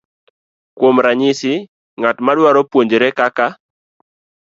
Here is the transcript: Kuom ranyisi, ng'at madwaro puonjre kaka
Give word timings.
Kuom 0.77 0.95
ranyisi, 1.05 1.53
ng'at 1.99 2.17
madwaro 2.25 2.61
puonjre 2.71 3.07
kaka 3.17 3.47